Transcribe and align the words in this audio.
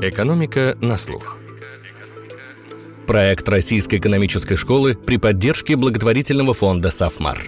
Экономика 0.00 0.78
на 0.80 0.96
слух. 0.96 1.38
Проект 3.08 3.48
Российской 3.48 3.96
экономической 3.98 4.54
школы 4.54 4.94
при 4.94 5.16
поддержке 5.16 5.74
благотворительного 5.74 6.54
фонда 6.54 6.92
«Сафмар». 6.92 7.44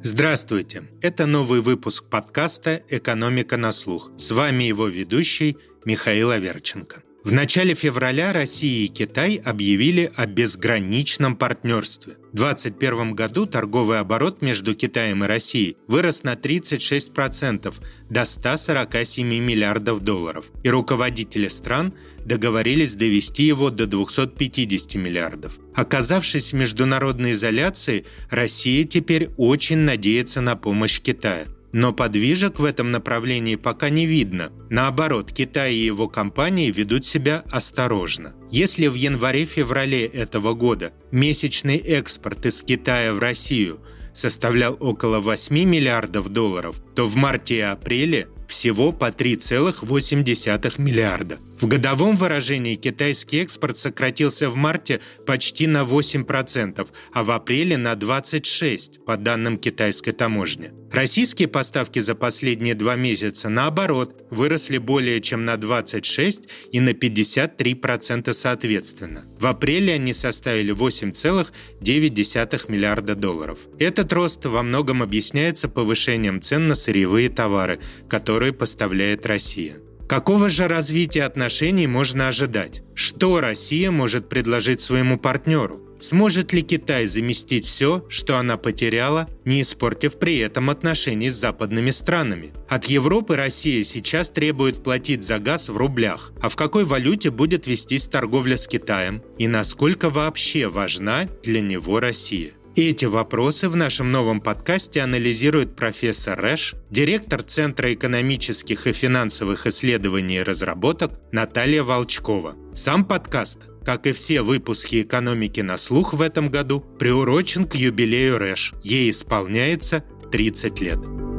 Здравствуйте! 0.00 0.84
Это 1.00 1.26
новый 1.26 1.60
выпуск 1.60 2.04
подкаста 2.04 2.82
«Экономика 2.88 3.56
на 3.56 3.72
слух». 3.72 4.12
С 4.16 4.30
вами 4.30 4.62
его 4.62 4.86
ведущий 4.86 5.56
Михаил 5.84 6.30
Аверченко. 6.30 7.02
В 7.22 7.32
начале 7.32 7.74
февраля 7.74 8.32
Россия 8.32 8.86
и 8.86 8.88
Китай 8.88 9.36
объявили 9.44 10.10
о 10.16 10.24
безграничном 10.24 11.36
партнерстве. 11.36 12.14
В 12.32 12.36
2021 12.36 13.14
году 13.14 13.44
торговый 13.44 14.00
оборот 14.00 14.40
между 14.40 14.74
Китаем 14.74 15.22
и 15.22 15.26
Россией 15.26 15.76
вырос 15.86 16.22
на 16.22 16.32
36% 16.32 17.74
до 18.08 18.24
147 18.24 19.26
миллиардов 19.26 20.00
долларов, 20.00 20.46
и 20.62 20.70
руководители 20.70 21.48
стран 21.48 21.92
договорились 22.24 22.94
довести 22.94 23.42
его 23.42 23.68
до 23.68 23.86
250 23.86 24.94
миллиардов. 24.94 25.58
Оказавшись 25.74 26.52
в 26.52 26.56
международной 26.56 27.32
изоляции, 27.32 28.06
Россия 28.30 28.84
теперь 28.84 29.28
очень 29.36 29.78
надеется 29.78 30.40
на 30.40 30.56
помощь 30.56 31.00
Китая– 31.00 31.44
но 31.72 31.92
подвижек 31.92 32.58
в 32.58 32.64
этом 32.64 32.90
направлении 32.90 33.56
пока 33.56 33.90
не 33.90 34.06
видно. 34.06 34.50
Наоборот, 34.70 35.32
Китай 35.32 35.74
и 35.74 35.84
его 35.84 36.08
компании 36.08 36.70
ведут 36.70 37.04
себя 37.04 37.44
осторожно. 37.50 38.34
Если 38.50 38.86
в 38.86 38.94
январе-феврале 38.94 40.06
этого 40.06 40.54
года 40.54 40.92
месячный 41.10 41.76
экспорт 41.76 42.46
из 42.46 42.62
Китая 42.62 43.12
в 43.12 43.18
Россию 43.18 43.80
составлял 44.12 44.76
около 44.80 45.20
8 45.20 45.54
миллиардов 45.64 46.28
долларов, 46.28 46.76
то 46.94 47.06
в 47.06 47.14
марте 47.16 47.56
и 47.56 47.60
апреле 47.60 48.28
всего 48.48 48.92
по 48.92 49.10
3,8 49.10 50.80
миллиарда. 50.80 51.38
В 51.60 51.66
годовом 51.66 52.16
выражении 52.16 52.74
китайский 52.76 53.42
экспорт 53.42 53.76
сократился 53.76 54.48
в 54.48 54.56
марте 54.56 55.00
почти 55.26 55.66
на 55.66 55.82
8%, 55.82 56.88
а 57.12 57.22
в 57.22 57.30
апреле 57.30 57.76
на 57.76 57.92
26%, 57.92 59.04
по 59.04 59.18
данным 59.18 59.58
китайской 59.58 60.12
таможни. 60.12 60.70
Российские 60.90 61.48
поставки 61.48 61.98
за 61.98 62.14
последние 62.14 62.74
два 62.74 62.96
месяца, 62.96 63.50
наоборот, 63.50 64.26
выросли 64.30 64.78
более 64.78 65.20
чем 65.20 65.44
на 65.44 65.58
26 65.58 66.48
и 66.72 66.80
на 66.80 66.90
53% 66.90 68.32
соответственно. 68.32 69.26
В 69.38 69.46
апреле 69.46 69.92
они 69.92 70.14
составили 70.14 70.74
8,9 70.74 72.70
миллиарда 72.72 73.14
долларов. 73.14 73.58
Этот 73.78 74.10
рост 74.14 74.46
во 74.46 74.62
многом 74.62 75.02
объясняется 75.02 75.68
повышением 75.68 76.40
цен 76.40 76.68
на 76.68 76.74
сырьевые 76.74 77.28
товары, 77.28 77.78
которые 78.08 78.54
поставляет 78.54 79.26
Россия. 79.26 79.76
Какого 80.10 80.48
же 80.48 80.66
развития 80.66 81.22
отношений 81.22 81.86
можно 81.86 82.26
ожидать? 82.26 82.82
Что 82.96 83.38
Россия 83.38 83.92
может 83.92 84.28
предложить 84.28 84.80
своему 84.80 85.16
партнеру? 85.16 85.82
Сможет 86.00 86.52
ли 86.52 86.62
Китай 86.62 87.06
заместить 87.06 87.64
все, 87.64 88.04
что 88.08 88.36
она 88.36 88.56
потеряла, 88.56 89.28
не 89.44 89.62
испортив 89.62 90.18
при 90.18 90.38
этом 90.38 90.68
отношений 90.68 91.30
с 91.30 91.36
западными 91.36 91.90
странами? 91.90 92.52
От 92.68 92.86
Европы 92.86 93.36
Россия 93.36 93.84
сейчас 93.84 94.30
требует 94.30 94.82
платить 94.82 95.22
за 95.22 95.38
газ 95.38 95.68
в 95.68 95.76
рублях. 95.76 96.32
А 96.42 96.48
в 96.48 96.56
какой 96.56 96.84
валюте 96.84 97.30
будет 97.30 97.68
вестись 97.68 98.08
торговля 98.08 98.56
с 98.56 98.66
Китаем? 98.66 99.22
И 99.38 99.46
насколько 99.46 100.10
вообще 100.10 100.66
важна 100.66 101.28
для 101.44 101.60
него 101.60 102.00
Россия? 102.00 102.50
Эти 102.82 103.04
вопросы 103.04 103.68
в 103.68 103.76
нашем 103.76 104.10
новом 104.10 104.40
подкасте 104.40 105.02
анализирует 105.02 105.76
профессор 105.76 106.40
Рэш, 106.40 106.76
директор 106.88 107.42
Центра 107.42 107.92
экономических 107.92 108.86
и 108.86 108.94
финансовых 108.94 109.66
исследований 109.66 110.36
и 110.36 110.42
разработок 110.42 111.12
Наталья 111.30 111.82
Волчкова. 111.82 112.54
Сам 112.72 113.04
подкаст, 113.04 113.58
как 113.84 114.06
и 114.06 114.12
все 114.12 114.40
выпуски 114.40 115.02
«Экономики 115.02 115.60
на 115.60 115.76
слух» 115.76 116.14
в 116.14 116.22
этом 116.22 116.48
году, 116.48 116.80
приурочен 116.80 117.66
к 117.66 117.74
юбилею 117.74 118.38
Рэш. 118.38 118.72
Ей 118.82 119.10
исполняется 119.10 120.02
30 120.32 120.80
лет. 120.80 121.29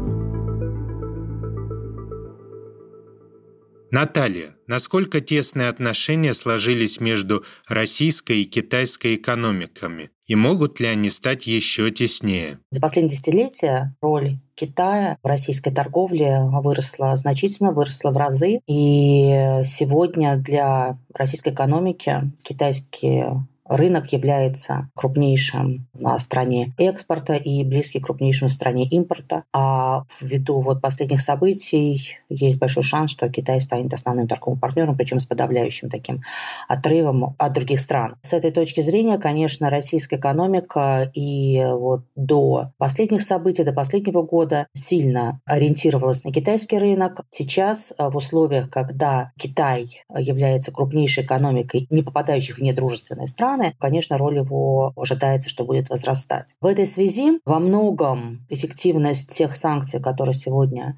Наталья, 3.91 4.55
насколько 4.67 5.19
тесные 5.19 5.67
отношения 5.67 6.33
сложились 6.33 7.01
между 7.01 7.43
российской 7.67 8.43
и 8.43 8.45
китайской 8.45 9.15
экономиками? 9.15 10.11
И 10.27 10.35
могут 10.35 10.79
ли 10.79 10.87
они 10.87 11.09
стать 11.09 11.45
еще 11.45 11.91
теснее? 11.91 12.59
За 12.69 12.79
последние 12.79 13.11
десятилетия 13.11 13.93
роль 14.01 14.39
Китая 14.55 15.17
в 15.21 15.27
российской 15.27 15.71
торговле 15.71 16.39
выросла 16.39 17.17
значительно, 17.17 17.73
выросла 17.73 18.11
в 18.11 18.17
разы. 18.17 18.61
И 18.65 19.61
сегодня 19.65 20.37
для 20.37 20.97
российской 21.13 21.51
экономики 21.51 22.31
китайские 22.43 23.45
рынок 23.71 24.11
является 24.11 24.89
крупнейшим 24.95 25.87
на 25.93 26.19
стране 26.19 26.73
экспорта 26.77 27.35
и 27.35 27.63
близкий 27.63 27.99
к 27.99 28.05
крупнейшему 28.05 28.49
стране 28.49 28.85
импорта. 28.87 29.43
А 29.53 30.03
ввиду 30.19 30.59
вот 30.59 30.81
последних 30.81 31.21
событий 31.21 32.17
есть 32.29 32.59
большой 32.59 32.83
шанс, 32.83 33.11
что 33.11 33.29
Китай 33.29 33.61
станет 33.61 33.93
основным 33.93 34.27
торговым 34.27 34.59
партнером, 34.59 34.97
причем 34.97 35.19
с 35.19 35.25
подавляющим 35.25 35.89
таким 35.89 36.21
отрывом 36.67 37.35
от 37.37 37.53
других 37.53 37.79
стран. 37.79 38.17
С 38.21 38.33
этой 38.33 38.51
точки 38.51 38.81
зрения, 38.81 39.17
конечно, 39.17 39.69
российская 39.69 40.17
экономика 40.17 41.09
и 41.13 41.63
вот 41.63 42.01
до 42.15 42.71
последних 42.77 43.21
событий, 43.21 43.63
до 43.63 43.73
последнего 43.73 44.21
года 44.21 44.67
сильно 44.73 45.39
ориентировалась 45.45 46.23
на 46.23 46.33
китайский 46.33 46.77
рынок. 46.77 47.21
Сейчас 47.29 47.93
в 47.97 48.17
условиях, 48.17 48.69
когда 48.69 49.31
Китай 49.37 49.85
является 50.17 50.71
крупнейшей 50.71 51.23
экономикой, 51.23 51.87
не 51.89 52.01
попадающих 52.01 52.57
в 52.57 52.61
недружественные 52.61 53.27
страны, 53.27 53.60
страны, 53.61 53.75
конечно, 53.79 54.17
роль 54.17 54.37
его 54.37 54.93
ожидается, 54.95 55.49
что 55.49 55.63
будет 55.63 55.89
возрастать. 55.89 56.55
В 56.61 56.65
этой 56.65 56.85
связи 56.85 57.39
во 57.45 57.59
многом 57.59 58.45
эффективность 58.49 59.29
тех 59.35 59.55
санкций, 59.55 60.01
которые 60.01 60.33
сегодня 60.33 60.95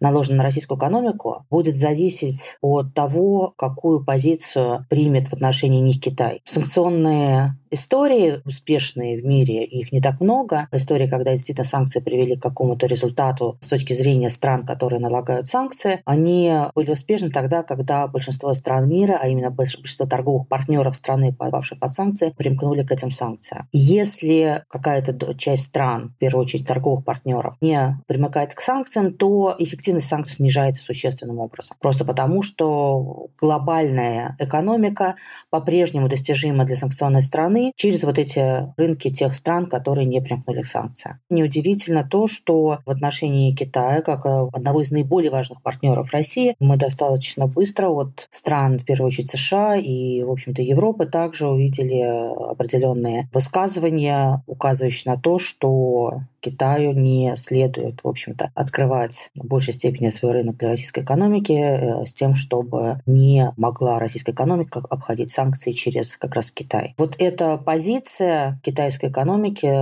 наложены 0.00 0.38
на 0.38 0.44
российскую 0.44 0.78
экономику, 0.78 1.46
будет 1.50 1.74
зависеть 1.74 2.56
от 2.60 2.94
того, 2.94 3.54
какую 3.56 4.04
позицию 4.04 4.86
примет 4.90 5.28
в 5.28 5.32
отношении 5.32 5.80
них 5.80 6.00
Китай. 6.00 6.40
Санкционные 6.44 7.56
истории 7.72 8.42
успешные 8.44 9.20
в 9.20 9.24
мире, 9.24 9.64
их 9.64 9.92
не 9.92 10.00
так 10.00 10.20
много. 10.20 10.68
Истории, 10.72 11.08
когда 11.08 11.32
действительно 11.32 11.66
санкции 11.66 12.00
привели 12.00 12.36
к 12.36 12.42
какому-то 12.42 12.86
результату 12.86 13.58
с 13.60 13.66
точки 13.68 13.94
зрения 13.94 14.30
стран, 14.30 14.66
которые 14.66 15.00
налагают 15.00 15.48
санкции, 15.48 16.02
они 16.04 16.52
были 16.74 16.92
успешны 16.92 17.30
тогда, 17.30 17.62
когда 17.62 18.06
большинство 18.06 18.52
стран 18.52 18.88
мира, 18.88 19.18
а 19.20 19.28
именно 19.28 19.50
большинство 19.50 20.06
торговых 20.06 20.48
партнеров 20.48 20.94
страны, 20.96 21.34
попавших 21.34 21.80
под 21.80 21.92
санкции, 21.94 22.01
примкнули 22.36 22.82
к 22.82 22.92
этим 22.92 23.10
санкциям. 23.10 23.68
Если 23.72 24.64
какая-то 24.68 25.34
часть 25.34 25.64
стран, 25.64 26.14
в 26.16 26.18
первую 26.18 26.44
очередь 26.44 26.66
торговых 26.66 27.04
партнеров, 27.04 27.56
не 27.60 27.98
примыкает 28.06 28.54
к 28.54 28.60
санкциям, 28.60 29.14
то 29.14 29.54
эффективность 29.58 30.08
санкций 30.08 30.36
снижается 30.36 30.82
существенным 30.82 31.38
образом. 31.38 31.76
Просто 31.80 32.04
потому, 32.04 32.42
что 32.42 33.28
глобальная 33.38 34.36
экономика 34.38 35.16
по-прежнему 35.50 36.08
достижима 36.08 36.64
для 36.64 36.76
санкционной 36.76 37.22
страны, 37.22 37.72
через 37.76 38.04
вот 38.04 38.18
эти 38.18 38.72
рынки 38.76 39.10
тех 39.10 39.34
стран, 39.34 39.68
которые 39.68 40.06
не 40.06 40.20
примкнули 40.20 40.62
к 40.62 40.66
санкциям. 40.66 41.20
Неудивительно 41.30 42.04
то, 42.04 42.26
что 42.26 42.78
в 42.84 42.90
отношении 42.90 43.54
Китая, 43.54 44.02
как 44.02 44.26
э, 44.26 44.46
одного 44.52 44.82
из 44.82 44.90
наиболее 44.90 45.30
важных 45.30 45.62
партнеров 45.62 46.12
России, 46.12 46.54
мы 46.60 46.76
достаточно 46.76 47.46
быстро 47.46 47.88
от 47.88 48.26
стран, 48.30 48.78
в 48.78 48.84
первую 48.84 49.08
очередь 49.08 49.28
США 49.28 49.76
и, 49.76 50.22
в 50.22 50.30
общем-то, 50.30 50.62
Европы, 50.62 51.06
также 51.06 51.48
увидели 51.48 51.81
определенные 51.82 53.28
высказывания, 53.32 54.42
указывающие 54.46 55.12
на 55.12 55.20
то, 55.20 55.38
что 55.38 56.22
Китаю 56.42 56.92
не 56.92 57.36
следует, 57.36 58.02
в 58.02 58.08
общем-то, 58.08 58.50
открывать 58.54 59.30
в 59.34 59.46
большей 59.46 59.72
степени 59.72 60.10
свой 60.10 60.32
рынок 60.32 60.56
для 60.56 60.68
российской 60.68 61.04
экономики 61.04 61.52
э, 61.52 62.04
с 62.04 62.14
тем, 62.14 62.34
чтобы 62.34 63.00
не 63.06 63.52
могла 63.56 63.98
российская 63.98 64.32
экономика 64.32 64.82
обходить 64.90 65.30
санкции 65.30 65.70
через 65.70 66.16
как 66.16 66.34
раз 66.34 66.50
Китай. 66.50 66.94
Вот 66.98 67.14
эта 67.18 67.56
позиция 67.56 68.60
китайской 68.64 69.08
экономики, 69.08 69.72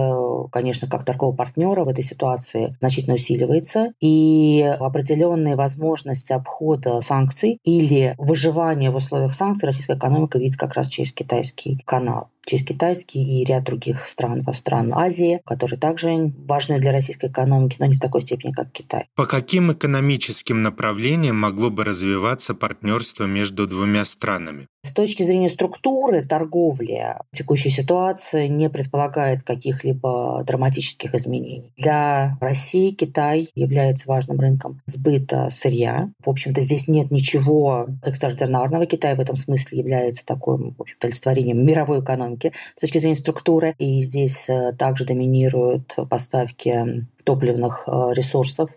конечно, 0.53 0.89
как 0.89 1.05
торгового 1.05 1.35
партнера 1.35 1.85
в 1.85 1.89
этой 1.89 2.05
ситуации 2.05 2.77
значительно 2.79 3.15
усиливается, 3.15 3.93
и 4.01 4.63
определенные 4.79 5.57
возможности 5.57 6.33
обхода 6.33 7.01
санкций 7.01 7.59
или 7.65 8.15
выживания 8.19 8.91
в 8.91 8.97
условиях 8.97 9.33
санкций 9.33 9.67
российская 9.67 9.97
экономика 9.97 10.39
видит 10.39 10.59
как 10.59 10.75
раз 10.75 10.89
через 10.89 11.13
китайский 11.13 11.83
канал 11.87 12.29
через 12.51 12.65
китайский 12.65 13.41
и 13.41 13.45
ряд 13.45 13.65
других 13.65 14.07
стран, 14.07 14.43
стран 14.53 14.93
Азии, 14.93 15.41
которые 15.47 15.79
также 15.79 16.33
важны 16.47 16.81
для 16.81 16.91
российской 16.91 17.31
экономики, 17.31 17.77
но 17.79 17.87
не 17.87 17.95
в 17.95 18.01
такой 18.01 18.23
степени, 18.23 18.53
как 18.53 18.73
Китай. 18.73 19.07
По 19.15 19.27
каким 19.27 19.73
экономическим 19.73 20.63
направлениям 20.63 21.37
могло 21.37 21.71
бы 21.71 21.85
развиваться 21.85 22.55
партнерство 22.55 23.25
между 23.25 23.69
двумя 23.69 24.05
странами? 24.05 24.67
С 24.83 24.93
точки 24.93 25.23
зрения 25.23 25.51
структуры 25.51 26.25
торговли, 26.25 27.15
текущая 27.33 27.69
ситуация 27.69 28.49
не 28.49 28.71
предполагает 28.71 29.43
каких-либо 29.43 30.43
драматических 30.47 31.15
изменений. 31.15 31.73
Для 31.77 32.37
России 32.41 32.91
Китай 32.91 33.51
является 33.55 34.09
важным 34.09 34.41
рынком 34.41 34.81
сбыта 34.87 35.49
сырья. 35.51 36.11
В 36.25 36.31
общем-то, 36.31 36.63
здесь 36.63 36.89
нет 36.89 37.11
ничего 37.11 37.89
экстраординарного. 38.03 38.87
Китай 38.87 39.15
в 39.15 39.21
этом 39.21 39.37
смысле 39.37 39.81
является 39.81 40.25
таким, 40.25 40.75
в 40.77 40.81
общем-то, 40.81 41.09
олицетворением 41.09 41.65
мировой 41.65 42.01
экономики 42.01 42.53
с 42.75 42.81
точки 42.81 42.99
зрения 42.99 43.17
структуры. 43.17 43.75
И 43.79 44.03
здесь 44.03 44.49
э, 44.49 44.73
также 44.73 45.05
доминируют 45.05 45.95
поставки 46.09 47.07
топливных 47.25 47.85
э, 47.87 48.15
ресурсов 48.15 48.71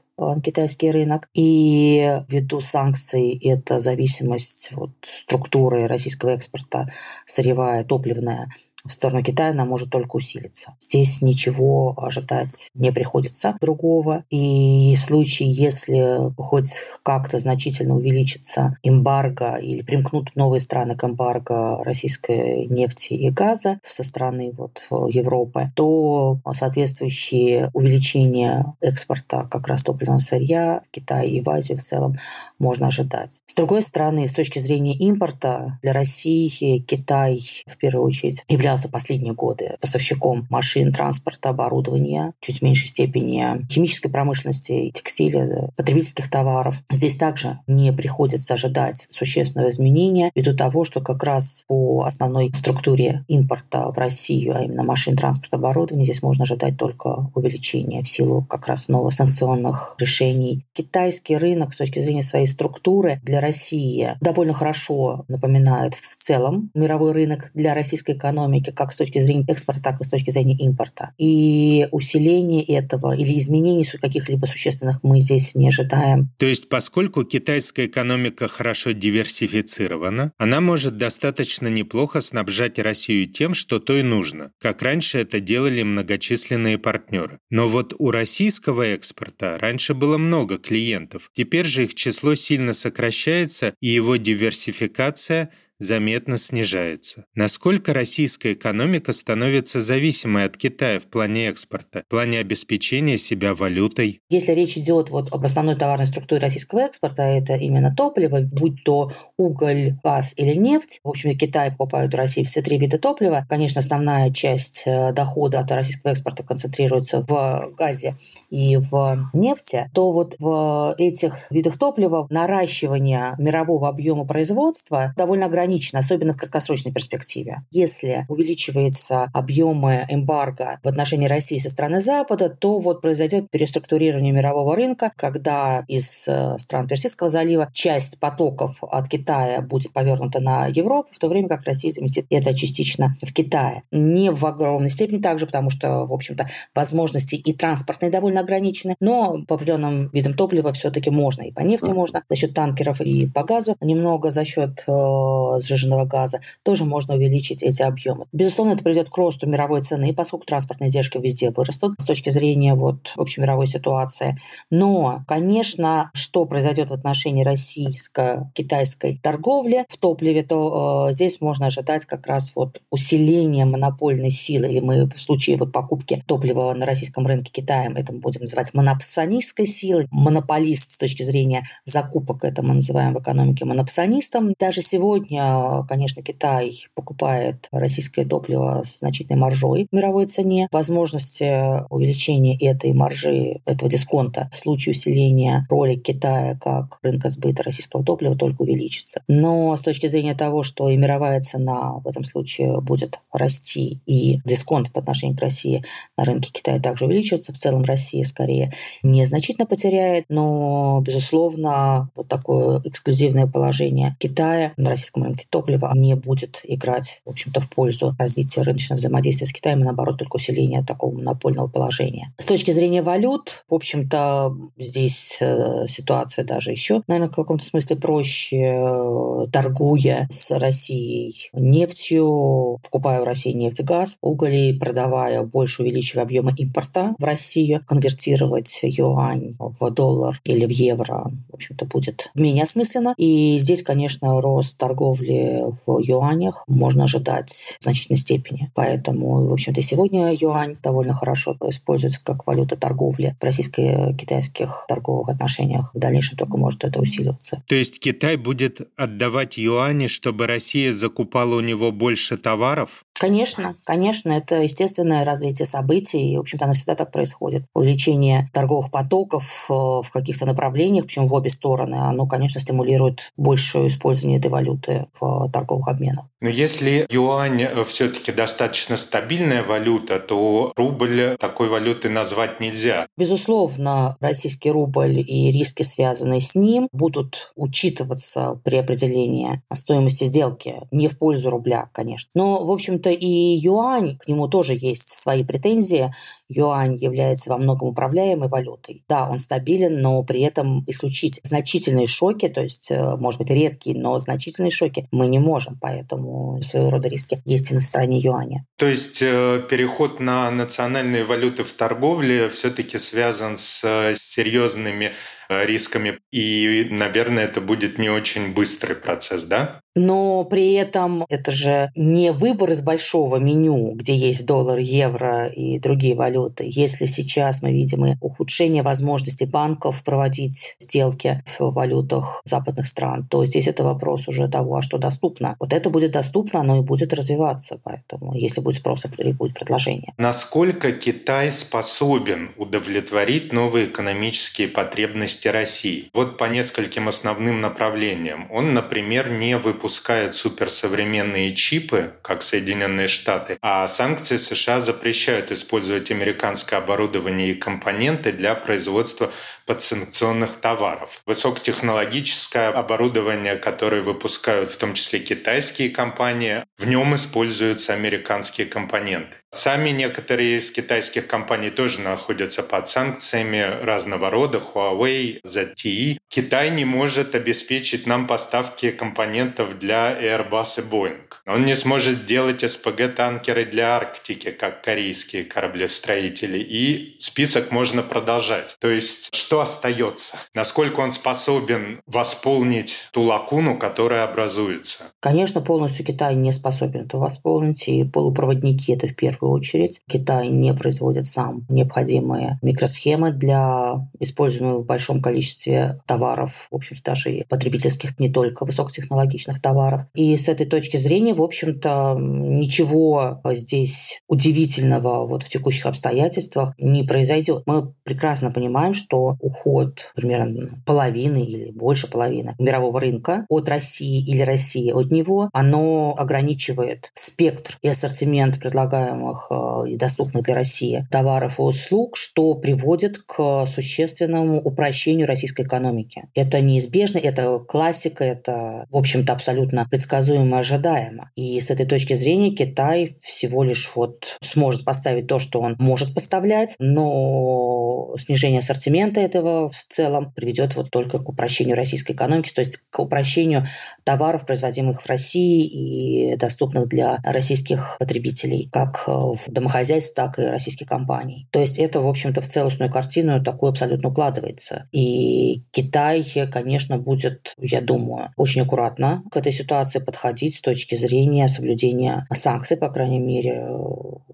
китайский 0.43 0.91
рынок. 0.91 1.29
И 1.33 2.21
ввиду 2.29 2.61
санкций 2.61 3.37
эта 3.43 3.79
зависимость 3.79 4.69
вот, 4.73 4.91
структуры 5.01 5.87
российского 5.87 6.31
экспорта 6.31 6.89
сырьевая, 7.25 7.83
топливная 7.83 8.49
в 8.85 8.91
сторону 8.91 9.23
Китая 9.23 9.51
она 9.51 9.65
может 9.65 9.89
только 9.89 10.17
усилиться. 10.17 10.75
Здесь 10.79 11.21
ничего 11.21 11.93
ожидать 11.97 12.69
не 12.73 12.91
приходится 12.91 13.55
другого. 13.61 14.25
И 14.29 14.95
в 14.95 14.99
случае, 14.99 15.51
если 15.51 16.33
хоть 16.37 16.73
как-то 17.03 17.39
значительно 17.39 17.95
увеличится 17.95 18.75
эмбарго 18.83 19.55
или 19.55 19.81
примкнут 19.81 20.35
новые 20.35 20.59
страны 20.59 20.95
к 20.95 21.03
эмбарго 21.03 21.83
российской 21.83 22.67
нефти 22.67 23.13
и 23.13 23.29
газа 23.29 23.79
со 23.83 24.03
стороны 24.03 24.53
вот 24.57 24.87
Европы, 25.09 25.71
то 25.75 26.39
соответствующие 26.53 27.69
увеличения 27.73 28.75
экспорта 28.81 29.47
как 29.49 29.67
раз 29.67 29.83
топливного 29.83 30.19
сырья 30.19 30.81
в 30.87 30.91
Китай 30.91 31.29
и 31.29 31.41
в 31.41 31.49
Азию 31.49 31.77
в 31.77 31.83
целом 31.83 32.17
можно 32.59 32.87
ожидать. 32.87 33.41
С 33.45 33.55
другой 33.55 33.81
стороны, 33.81 34.27
с 34.27 34.33
точки 34.33 34.59
зрения 34.59 34.95
импорта 34.95 35.79
для 35.81 35.93
России 35.93 36.79
Китай 36.79 37.39
в 37.65 37.77
первую 37.77 38.05
очередь 38.05 38.43
является 38.47 38.72
являлся 38.73 38.89
последние 38.89 39.33
годы 39.33 39.77
поставщиком 39.81 40.47
машин, 40.49 40.91
транспорта, 40.91 41.49
оборудования, 41.49 42.33
чуть 42.41 42.59
в 42.59 42.61
меньшей 42.63 42.87
степени 42.87 43.65
химической 43.71 44.09
промышленности, 44.09 44.91
текстиля, 44.93 45.69
потребительских 45.75 46.29
товаров. 46.29 46.81
Здесь 46.91 47.15
также 47.15 47.59
не 47.67 47.93
приходится 47.93 48.55
ожидать 48.55 49.05
существенного 49.09 49.69
изменения 49.69 50.31
ввиду 50.33 50.55
того, 50.55 50.83
что 50.83 51.01
как 51.01 51.23
раз 51.23 51.65
по 51.67 52.03
основной 52.05 52.51
структуре 52.53 53.23
импорта 53.27 53.91
в 53.91 53.97
Россию, 53.97 54.55
а 54.55 54.63
именно 54.63 54.83
машин, 54.83 55.15
транспорта, 55.15 55.57
оборудования, 55.57 56.05
здесь 56.05 56.23
можно 56.23 56.43
ожидать 56.43 56.77
только 56.77 57.29
увеличения 57.35 58.01
в 58.01 58.07
силу 58.07 58.43
как 58.49 58.67
раз 58.67 58.87
новых 58.87 59.13
санкционных 59.13 59.95
решений. 59.99 60.65
Китайский 60.73 61.37
рынок 61.37 61.73
с 61.73 61.77
точки 61.77 61.99
зрения 61.99 62.23
своей 62.23 62.47
структуры 62.47 63.21
для 63.23 63.39
России 63.39 64.17
довольно 64.19 64.53
хорошо 64.53 65.25
напоминает 65.27 65.93
в 65.93 66.17
целом 66.17 66.71
мировой 66.73 67.11
рынок 67.11 67.51
для 67.53 67.75
российской 67.75 68.15
экономики 68.23 68.62
экономики 68.63 68.71
как 68.71 68.91
с 68.91 68.97
точки 68.97 69.19
зрения 69.19 69.45
экспорта, 69.47 69.81
так 69.81 70.01
и 70.01 70.03
с 70.03 70.09
точки 70.09 70.31
зрения 70.31 70.55
импорта. 70.55 71.13
И 71.17 71.87
усиление 71.91 72.63
этого 72.63 73.15
или 73.15 73.37
изменений 73.37 73.85
каких-либо 74.01 74.45
существенных 74.45 75.03
мы 75.03 75.19
здесь 75.19 75.55
не 75.55 75.67
ожидаем. 75.67 76.29
То 76.37 76.45
есть, 76.45 76.69
поскольку 76.69 77.23
китайская 77.23 77.85
экономика 77.85 78.47
хорошо 78.47 78.91
диверсифицирована, 78.91 80.31
она 80.37 80.61
может 80.61 80.97
достаточно 80.97 81.67
неплохо 81.67 82.21
снабжать 82.21 82.79
Россию 82.79 83.27
тем, 83.27 83.53
что 83.53 83.79
то 83.79 83.97
и 83.97 84.03
нужно, 84.03 84.51
как 84.59 84.81
раньше 84.81 85.19
это 85.19 85.39
делали 85.39 85.83
многочисленные 85.83 86.77
партнеры. 86.77 87.39
Но 87.49 87.67
вот 87.67 87.93
у 87.97 88.11
российского 88.11 88.83
экспорта 88.83 89.57
раньше 89.59 89.93
было 89.93 90.17
много 90.17 90.57
клиентов, 90.57 91.29
теперь 91.33 91.65
же 91.65 91.83
их 91.83 91.95
число 91.95 92.35
сильно 92.35 92.73
сокращается, 92.73 93.73
и 93.81 93.87
его 93.89 94.15
диверсификация– 94.15 95.49
заметно 95.83 96.37
снижается. 96.37 97.25
Насколько 97.35 97.93
российская 97.93 98.53
экономика 98.53 99.13
становится 99.13 99.81
зависимой 99.81 100.45
от 100.45 100.57
Китая 100.57 100.99
в 100.99 101.03
плане 101.03 101.49
экспорта, 101.49 102.03
в 102.07 102.09
плане 102.09 102.39
обеспечения 102.39 103.17
себя 103.17 103.53
валютой? 103.53 104.21
Если 104.29 104.53
речь 104.53 104.77
идет 104.77 105.09
вот 105.09 105.33
об 105.33 105.45
основной 105.45 105.75
товарной 105.75 106.07
структуре 106.07 106.41
российского 106.41 106.79
экспорта, 106.79 107.23
это 107.23 107.53
именно 107.55 107.93
топливо, 107.95 108.41
будь 108.41 108.83
то 108.83 109.11
уголь, 109.37 109.95
газ 110.03 110.33
или 110.37 110.55
нефть. 110.55 110.99
В 111.03 111.09
общем, 111.09 111.37
Китай 111.37 111.71
покупает 111.71 112.13
у 112.13 112.17
России 112.17 112.43
все 112.43 112.61
три 112.61 112.77
вида 112.77 112.97
топлива. 112.97 113.45
Конечно, 113.49 113.79
основная 113.79 114.31
часть 114.31 114.83
э, 114.85 115.11
дохода 115.13 115.59
от 115.59 115.71
российского 115.71 116.11
экспорта 116.11 116.43
концентрируется 116.43 117.21
в 117.27 117.73
газе 117.77 118.15
и 118.49 118.77
в 118.77 119.29
нефти, 119.33 119.89
то 119.93 120.11
вот 120.11 120.35
в 120.39 120.95
этих 120.97 121.51
видах 121.51 121.77
топлива 121.77 122.27
наращивание 122.29 123.35
мирового 123.37 123.89
объема 123.89 124.25
производства 124.25 125.13
довольно 125.17 125.45
ограничено 125.47 125.72
ограничено, 125.73 125.99
особенно 125.99 126.33
в 126.33 126.37
краткосрочной 126.37 126.93
перспективе. 126.93 127.63
Если 127.71 128.25
увеличиваются 128.29 129.29
объемы 129.33 130.05
эмбарго 130.09 130.79
в 130.83 130.87
отношении 130.87 131.27
России 131.27 131.57
со 131.57 131.69
стороны 131.69 131.99
Запада, 131.99 132.49
то 132.49 132.79
вот 132.79 133.01
произойдет 133.01 133.49
переструктурирование 133.49 134.31
мирового 134.31 134.75
рынка, 134.75 135.11
когда 135.15 135.83
из 135.87 136.27
э, 136.27 136.57
стран 136.57 136.87
Персидского 136.87 137.29
залива 137.29 137.69
часть 137.73 138.19
потоков 138.19 138.77
от 138.81 139.09
Китая 139.09 139.61
будет 139.61 139.93
повернута 139.93 140.39
на 140.41 140.67
Европу, 140.67 141.09
в 141.11 141.19
то 141.19 141.27
время 141.27 141.49
как 141.49 141.65
Россия 141.65 141.91
заместит 141.91 142.25
это 142.29 142.55
частично 142.55 143.15
в 143.21 143.33
Китае. 143.33 143.83
Не 143.91 144.31
в 144.31 144.45
огромной 144.45 144.89
степени 144.89 145.21
также, 145.21 145.45
потому 145.45 145.69
что, 145.69 146.05
в 146.05 146.13
общем-то, 146.13 146.47
возможности 146.75 147.35
и 147.35 147.53
транспортные 147.53 148.11
довольно 148.11 148.41
ограничены, 148.41 148.95
но 148.99 149.43
по 149.47 149.55
определенным 149.55 150.09
видам 150.13 150.33
топлива 150.33 150.71
все-таки 150.73 151.09
можно. 151.09 151.43
И 151.43 151.51
по 151.51 151.61
нефти 151.61 151.89
можно, 151.89 152.23
за 152.29 152.35
счет 152.35 152.53
танкеров, 152.53 153.01
и 153.01 153.27
по 153.27 153.43
газу, 153.43 153.75
немного 153.81 154.29
за 154.29 154.45
счет 154.45 154.83
э, 154.87 155.52
сжиженного 155.61 156.05
газа, 156.05 156.41
тоже 156.63 156.85
можно 156.85 157.15
увеличить 157.15 157.63
эти 157.63 157.81
объемы. 157.81 158.25
Безусловно, 158.31 158.73
это 158.73 158.83
приведет 158.83 159.09
к 159.09 159.17
росту 159.17 159.47
мировой 159.47 159.81
цены, 159.81 160.13
поскольку 160.13 160.45
транспортные 160.45 160.89
издержки 160.89 161.17
везде 161.17 161.51
вырастут 161.51 161.95
с 161.99 162.05
точки 162.05 162.29
зрения 162.29 162.73
вот 162.73 163.13
общей 163.17 163.41
мировой 163.41 163.67
ситуации. 163.67 164.37
Но, 164.69 165.23
конечно, 165.27 166.11
что 166.13 166.45
произойдет 166.45 166.89
в 166.89 166.93
отношении 166.93 167.43
российско-китайской 167.43 169.19
торговли 169.21 169.85
в 169.89 169.97
топливе, 169.97 170.43
то 170.43 171.07
э, 171.09 171.13
здесь 171.13 171.41
можно 171.41 171.67
ожидать 171.67 172.05
как 172.05 172.27
раз 172.27 172.51
вот 172.55 172.81
усиления 172.89 173.65
монопольной 173.65 174.29
силы, 174.29 174.67
или 174.67 174.79
мы 174.79 175.09
в 175.09 175.19
случае 175.19 175.57
вот 175.57 175.71
покупки 175.71 176.23
топлива 176.27 176.73
на 176.73 176.85
российском 176.85 177.25
рынке 177.25 177.51
Китаем 177.51 177.95
это 177.95 178.13
мы 178.13 178.19
будем 178.19 178.41
называть 178.41 178.73
монопсонистской 178.73 179.65
силой. 179.65 180.07
Монополист 180.11 180.91
с 180.91 180.97
точки 180.97 181.23
зрения 181.23 181.63
закупок, 181.85 182.43
это 182.43 182.61
мы 182.61 182.75
называем 182.75 183.13
в 183.13 183.19
экономике 183.19 183.65
монопсонистом. 183.65 184.53
Даже 184.59 184.81
сегодня 184.81 185.42
Сегодня, 185.43 185.83
конечно, 185.87 186.23
Китай 186.23 186.85
покупает 186.95 187.67
российское 187.71 188.25
топливо 188.25 188.81
с 188.85 188.99
значительной 188.99 189.39
маржой 189.39 189.87
в 189.91 189.95
мировой 189.95 190.25
цене. 190.25 190.67
Возможности 190.71 191.83
увеличения 191.89 192.57
этой 192.57 192.93
маржи, 192.93 193.61
этого 193.65 193.89
дисконта 193.89 194.49
в 194.51 194.57
случае 194.57 194.91
усиления 194.91 195.65
роли 195.69 195.95
Китая 195.95 196.57
как 196.61 196.99
рынка 197.03 197.29
сбыта 197.29 197.63
российского 197.63 198.03
топлива 198.03 198.35
только 198.35 198.61
увеличится. 198.61 199.21
Но 199.27 199.75
с 199.75 199.81
точки 199.81 200.07
зрения 200.07 200.35
того, 200.35 200.63
что 200.63 200.89
и 200.89 200.97
мировая 200.97 201.41
цена 201.41 201.93
в 202.03 202.07
этом 202.07 202.23
случае 202.23 202.79
будет 202.81 203.19
расти, 203.31 203.99
и 204.05 204.39
дисконт 204.45 204.91
по 204.91 204.99
отношению 205.01 205.37
к 205.37 205.41
России 205.41 205.83
на 206.17 206.25
рынке 206.25 206.51
Китая 206.51 206.79
также 206.79 207.05
увеличивается, 207.05 207.53
в 207.53 207.57
целом 207.57 207.83
Россия 207.83 208.23
скорее 208.23 208.73
незначительно 209.03 209.65
потеряет, 209.65 210.25
но, 210.29 211.01
безусловно, 211.05 212.09
вот 212.15 212.27
такое 212.27 212.81
эксклюзивное 212.85 213.47
положение 213.47 214.15
Китая 214.19 214.73
на 214.77 214.89
российском 214.89 215.23
рынке 215.23 215.32
рынке 215.33 215.45
топлива 215.49 215.91
не 215.95 216.15
будет 216.15 216.61
играть, 216.63 217.21
в 217.25 217.29
общем-то, 217.31 217.59
в 217.59 217.69
пользу 217.69 218.15
развития 218.17 218.61
рыночного 218.61 218.97
взаимодействия 218.97 219.47
с 219.47 219.51
Китаем, 219.51 219.81
и 219.81 219.83
наоборот, 219.83 220.19
только 220.19 220.35
усиления 220.35 220.83
такого 220.83 221.15
монопольного 221.15 221.67
положения. 221.67 222.33
С 222.37 222.45
точки 222.45 222.71
зрения 222.71 223.01
валют, 223.01 223.63
в 223.69 223.73
общем-то, 223.73 224.55
здесь 224.77 225.37
э, 225.39 225.85
ситуация 225.87 226.45
даже 226.45 226.71
еще, 226.71 227.01
наверное, 227.07 227.31
в 227.31 227.35
каком-то 227.35 227.65
смысле 227.65 227.95
проще, 227.95 228.57
э, 228.57 229.47
торгуя 229.51 230.27
с 230.31 230.51
Россией 230.51 231.49
нефтью, 231.53 232.79
покупая 232.83 233.21
в 233.21 233.23
России 233.23 233.51
нефть 233.51 233.79
и 233.79 233.83
газ, 233.83 234.17
уголь, 234.21 234.55
и 234.55 234.73
продавая 234.73 235.41
больше, 235.43 235.81
увеличивая 235.81 236.23
объемы 236.23 236.53
импорта 236.57 237.15
в 237.17 237.23
Россию, 237.23 237.83
конвертировать 237.87 238.79
юань 238.83 239.55
в 239.59 239.89
доллар 239.89 240.39
или 240.43 240.65
в 240.65 240.69
евро, 240.69 241.31
в 241.49 241.55
общем-то, 241.55 241.85
будет 241.85 242.29
менее 242.35 242.63
осмысленно. 242.63 243.13
И 243.17 243.57
здесь, 243.57 243.83
конечно, 243.83 244.41
рост 244.41 244.77
торговли 244.77 245.22
торговли 245.23 245.73
в 245.85 245.99
юанях 245.99 246.63
можно 246.67 247.05
ожидать 247.05 247.77
в 247.79 247.83
значительной 247.83 248.17
степени. 248.17 248.71
Поэтому, 248.75 249.47
в 249.47 249.53
общем-то, 249.53 249.81
сегодня 249.81 250.33
юань 250.33 250.77
довольно 250.83 251.13
хорошо 251.13 251.55
используется 251.67 252.21
как 252.23 252.45
валюта 252.47 252.75
торговли 252.75 253.35
в 253.39 253.43
российско-китайских 253.43 254.85
торговых 254.87 255.29
отношениях. 255.29 255.93
В 255.93 255.99
дальнейшем 255.99 256.37
только 256.37 256.57
может 256.57 256.83
это 256.83 256.99
усиливаться. 256.99 257.63
То 257.67 257.75
есть 257.75 257.99
Китай 257.99 258.37
будет 258.37 258.81
отдавать 258.97 259.57
юани, 259.57 260.07
чтобы 260.07 260.47
Россия 260.47 260.93
закупала 260.93 261.55
у 261.55 261.61
него 261.61 261.91
больше 261.91 262.37
товаров? 262.37 263.05
Конечно, 263.19 263.75
конечно, 263.85 264.31
это 264.31 264.63
естественное 264.63 265.23
развитие 265.23 265.65
событий, 265.65 266.33
и, 266.33 266.37
в 266.37 266.41
общем-то, 266.41 266.65
оно 266.65 266.73
всегда 266.73 266.95
так 266.95 267.11
происходит. 267.11 267.63
Увеличение 267.73 268.49
торговых 268.51 268.91
потоков 268.91 269.67
э, 269.69 269.73
в 269.73 270.09
каких-то 270.11 270.45
направлениях, 270.45 271.05
причем 271.05 271.27
в 271.27 271.33
обе 271.33 271.49
стороны, 271.49 271.95
оно, 271.95 272.27
конечно, 272.27 272.59
стимулирует 272.59 273.31
большее 273.37 273.87
использование 273.87 274.39
этой 274.39 274.51
валюты 274.51 275.05
в 275.19 275.49
торговых 275.51 275.87
обменах. 275.87 276.25
Но 276.41 276.49
если 276.49 277.07
юань 277.09 277.61
э, 277.61 277.83
все-таки 277.85 278.31
достаточно 278.31 278.97
стабильная 278.97 279.63
валюта, 279.63 280.19
то 280.19 280.73
рубль 280.75 281.37
такой 281.39 281.69
валюты 281.69 282.09
назвать 282.09 282.59
нельзя. 282.59 283.07
Безусловно, 283.17 284.17
российский 284.19 284.71
рубль 284.71 285.19
и 285.19 285.51
риски, 285.51 285.83
связанные 285.83 286.41
с 286.41 286.55
ним, 286.55 286.89
будут 286.91 287.53
учитываться 287.55 288.59
при 288.63 288.77
определении 288.77 289.61
стоимости 289.71 290.25
сделки. 290.25 290.81
Не 290.91 291.07
в 291.07 291.17
пользу 291.17 291.49
рубля, 291.49 291.89
конечно. 291.93 292.29
Но, 292.35 292.63
в 292.63 292.71
общем-то, 292.71 293.09
и 293.09 293.25
юань, 293.25 294.17
к 294.17 294.27
нему 294.27 294.47
тоже 294.47 294.73
есть 294.73 295.09
свои 295.09 295.43
претензии. 295.43 296.11
Юань 296.49 296.97
является 296.97 297.49
во 297.49 297.57
многом 297.57 297.89
управляемой 297.89 298.49
валютой. 298.49 299.03
Да, 299.07 299.29
он 299.29 299.39
стабилен, 299.39 299.99
но 299.99 300.21
при 300.23 300.41
этом 300.41 300.83
исключить 300.87 301.39
значительные 301.43 302.07
шоки, 302.07 302.47
то 302.49 302.61
есть, 302.61 302.91
э, 302.91 303.15
может 303.15 303.39
быть, 303.39 303.49
редкие, 303.49 303.97
но 303.97 304.17
значительные 304.19 304.71
шоки 304.71 305.02
мы 305.11 305.27
не 305.27 305.39
можем. 305.39 305.77
Поэтому 305.79 306.61
своего 306.61 306.91
рода 306.91 307.07
риски 307.07 307.39
есть 307.45 307.71
и 307.71 307.75
на 307.75 307.81
стороне 307.81 308.19
юаня. 308.19 308.65
То 308.77 308.87
есть 308.87 309.21
э, 309.21 309.61
переход 309.69 310.19
на 310.19 310.49
национальные 310.51 311.23
валюты 311.23 311.63
в 311.63 311.73
торговле 311.73 312.49
все-таки 312.49 312.97
связан 312.97 313.57
с 313.57 313.83
э, 313.83 314.13
серьезными 314.15 315.11
рисками. 315.49 316.19
И, 316.31 316.87
наверное, 316.91 317.45
это 317.45 317.61
будет 317.61 317.97
не 317.97 318.09
очень 318.09 318.53
быстрый 318.53 318.95
процесс, 318.95 319.45
да? 319.45 319.81
но 319.95 320.43
при 320.45 320.73
этом 320.73 321.25
это 321.29 321.51
же 321.51 321.91
не 321.95 322.31
выбор 322.31 322.71
из 322.71 322.81
большого 322.81 323.37
меню, 323.37 323.93
где 323.93 324.15
есть 324.15 324.45
доллар, 324.45 324.79
евро 324.79 325.47
и 325.47 325.79
другие 325.79 326.15
валюты. 326.15 326.65
Если 326.67 327.05
сейчас 327.05 327.61
мы 327.61 327.71
видим 327.71 328.05
и 328.05 328.15
ухудшение 328.19 328.83
возможностей 328.83 329.45
банков 329.45 330.03
проводить 330.03 330.75
сделки 330.79 331.43
в 331.45 331.71
валютах 331.71 332.41
западных 332.45 332.87
стран, 332.87 333.27
то 333.29 333.45
здесь 333.45 333.67
это 333.67 333.83
вопрос 333.83 334.27
уже 334.27 334.47
того, 334.47 334.77
а 334.77 334.81
что 334.81 334.97
доступно. 334.97 335.55
Вот 335.59 335.73
это 335.73 335.89
будет 335.89 336.11
доступно, 336.11 336.61
оно 336.61 336.79
и 336.79 336.81
будет 336.81 337.13
развиваться, 337.13 337.79
поэтому 337.83 338.33
если 338.33 338.61
будет 338.61 338.77
спрос 338.77 339.05
и 339.17 339.31
будет 339.33 339.53
предложение. 339.53 340.13
Насколько 340.17 340.91
Китай 340.91 341.51
способен 341.51 342.51
удовлетворить 342.57 343.53
новые 343.53 343.85
экономические 343.85 344.67
потребности 344.67 345.32
России? 345.51 346.09
Вот 346.13 346.37
по 346.37 346.45
нескольким 346.45 347.07
основным 347.07 347.61
направлениям. 347.61 348.47
Он, 348.51 348.73
например, 348.73 349.29
не 349.29 349.57
выпускает 349.57 350.33
суперсовременные 350.33 351.53
чипы, 351.53 352.13
как 352.21 352.41
Соединенные 352.41 353.07
Штаты, 353.07 353.57
а 353.61 353.87
санкции 353.87 354.37
США 354.37 354.79
запрещают 354.79 355.51
использовать 355.51 356.11
американское 356.11 356.79
оборудование 356.79 357.51
и 357.51 357.55
компоненты 357.55 358.31
для 358.31 358.55
производства 358.55 359.31
подсанкционных 359.65 360.55
товаров. 360.55 361.21
Высокотехнологическое 361.25 362.69
оборудование, 362.69 363.55
которое 363.55 364.01
выпускают 364.01 364.71
в 364.71 364.77
том 364.77 364.93
числе 364.93 365.19
китайские 365.19 365.89
компании, 365.89 366.63
в 366.77 366.87
нем 366.87 367.15
используются 367.15 367.93
американские 367.93 368.67
компоненты. 368.67 369.37
Сами 369.53 369.91
некоторые 369.91 370.57
из 370.57 370.71
китайских 370.71 371.27
компаний 371.27 371.69
тоже 371.69 372.01
находятся 372.01 372.63
под 372.63 372.87
санкциями 372.87 373.63
разного 373.83 374.31
рода, 374.31 374.59
Huawei, 374.59 375.39
ZTE. 375.45 376.17
Китай 376.27 376.71
не 376.71 376.85
может 376.85 377.35
обеспечить 377.35 378.07
нам 378.07 378.25
поставки 378.25 378.89
компонентов 378.89 379.77
для 379.77 380.19
Airbus 380.19 380.79
и 380.79 380.91
Boeing. 380.91 381.33
Он 381.45 381.65
не 381.65 381.75
сможет 381.75 382.25
делать 382.25 382.63
СПГ-танкеры 382.63 383.65
для 383.65 383.95
Арктики, 383.97 384.49
как 384.49 384.81
корейские 384.81 385.43
кораблестроители. 385.43 386.57
И 386.57 387.15
список 387.19 387.69
можно 387.71 388.01
продолжать. 388.01 388.75
То 388.79 388.89
есть, 388.89 389.35
что 389.35 389.59
остается? 389.59 390.37
Насколько 390.55 391.01
он 391.01 391.11
способен 391.11 391.99
восполнить 392.07 393.09
ту 393.11 393.21
лакуну, 393.21 393.77
которая 393.77 394.23
образуется? 394.23 395.03
Конечно, 395.19 395.61
полностью 395.61 396.05
Китай 396.05 396.33
не 396.33 396.51
способен 396.51 397.01
это 397.01 397.17
восполнить. 397.17 397.87
И 397.87 398.03
полупроводники– 398.03 398.91
это 398.93 399.07
в 399.07 399.15
первую 399.15 399.42
очередь. 399.51 400.01
Китай 400.07 400.49
не 400.49 400.73
производит 400.73 401.25
сам 401.25 401.65
необходимые 401.69 402.59
микросхемы 402.61 403.31
для 403.31 403.95
используемых 404.19 404.79
в 404.79 404.85
большом 404.85 405.21
количестве 405.21 406.01
товаров, 406.05 406.67
в 406.71 406.75
общем-то, 406.75 407.03
даже 407.03 407.31
и 407.31 407.43
потребительских, 407.47 408.19
не 408.19 408.31
только 408.31 408.65
высокотехнологичных 408.65 409.61
товаров. 409.61 410.01
И 410.15 410.35
с 410.35 410.49
этой 410.49 410.65
точки 410.65 410.97
зрения 410.97 411.33
в 411.33 411.41
общем-то, 411.41 412.15
ничего 412.19 413.41
здесь 413.51 414.21
удивительного 414.27 415.25
вот 415.25 415.43
в 415.43 415.49
текущих 415.49 415.85
обстоятельствах 415.85 416.73
не 416.77 417.03
произойдет. 417.03 417.63
Мы 417.65 417.93
прекрасно 418.03 418.51
понимаем, 418.51 418.93
что 418.93 419.37
уход 419.39 420.11
примерно 420.15 420.81
половины 420.85 421.43
или 421.43 421.71
больше 421.71 422.09
половины 422.09 422.55
мирового 422.59 422.99
рынка 422.99 423.45
от 423.49 423.69
России 423.69 424.23
или 424.23 424.41
России 424.41 424.91
от 424.91 425.11
него, 425.11 425.49
оно 425.53 426.15
ограничивает 426.17 427.11
спектр 427.13 427.77
и 427.81 427.87
ассортимент 427.87 428.59
предлагаемых 428.59 429.32
э, 429.49 429.89
и 429.89 429.97
доступных 429.97 430.43
для 430.43 430.55
России 430.55 431.07
товаров 431.11 431.59
и 431.59 431.61
услуг, 431.61 432.17
что 432.17 432.53
приводит 432.55 433.19
к 433.19 433.65
существенному 433.65 434.61
упрощению 434.61 435.27
российской 435.27 435.63
экономики. 435.63 436.23
Это 436.33 436.61
неизбежно, 436.61 437.17
это 437.17 437.59
классика, 437.59 438.23
это, 438.23 438.85
в 438.89 438.97
общем-то, 438.97 439.33
абсолютно 439.33 439.87
предсказуемо 439.89 440.59
ожидаемо. 440.59 441.31
И 441.35 441.59
с 441.59 441.69
этой 441.69 441.85
точки 441.85 442.13
зрения 442.13 442.51
Китай 442.51 443.15
всего 443.19 443.63
лишь 443.63 443.91
вот 443.95 444.37
сможет 444.41 444.85
поставить 444.85 445.27
то, 445.27 445.39
что 445.39 445.61
он 445.61 445.75
может 445.79 446.13
поставлять, 446.13 446.75
но 446.79 448.13
снижение 448.17 448.59
ассортимента 448.59 449.19
этого 449.19 449.69
в 449.69 449.85
целом 449.89 450.33
приведет 450.33 450.75
вот 450.75 450.89
только 450.89 451.19
к 451.19 451.29
упрощению 451.29 451.75
российской 451.75 452.13
экономики, 452.13 452.51
то 452.53 452.61
есть 452.61 452.79
к 452.89 452.99
упрощению 452.99 453.65
товаров, 454.03 454.45
производимых 454.45 455.01
в 455.01 455.07
России 455.07 455.65
и 455.65 456.35
доступных 456.37 456.87
для 456.87 457.19
российских 457.23 457.97
потребителей, 457.99 458.69
как 458.71 459.03
в 459.31 459.47
домохозяйств, 459.47 460.13
так 460.13 460.39
и 460.39 460.43
российских 460.43 460.87
компаний. 460.87 461.47
То 461.51 461.59
есть 461.59 461.77
это, 461.77 462.01
в 462.01 462.07
общем-то, 462.07 462.41
в 462.41 462.47
целостную 462.47 462.91
картину 462.91 463.41
такую 463.41 463.69
абсолютно 463.69 464.09
укладывается. 464.09 464.87
И 464.91 465.63
Китай, 465.71 466.25
конечно, 466.51 466.97
будет, 466.97 467.55
я 467.59 467.79
думаю, 467.79 468.33
очень 468.35 468.61
аккуратно 468.61 469.23
к 469.31 469.37
этой 469.37 469.51
ситуации 469.51 469.99
подходить 469.99 470.55
с 470.55 470.61
точки 470.61 470.95
зрения 470.95 471.47
соблюдения 471.47 472.27
санкций, 472.33 472.75
по 472.75 472.89
крайней 472.89 473.19
мере, 473.19 473.65